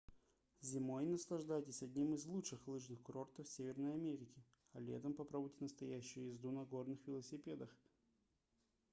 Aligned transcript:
зимой 0.61 1.05
наслаждайтесь 1.05 1.83
одним 1.83 2.15
из 2.15 2.25
лучших 2.25 2.59
лыжных 2.67 2.99
курортов 3.03 3.47
северной 3.47 3.93
америки 3.93 4.43
а 4.73 4.79
летом 4.79 5.13
попробуйте 5.13 5.57
настоящую 5.59 6.29
езду 6.29 6.49
на 6.49 6.63
горных 6.65 6.97
велосипедах 7.05 7.69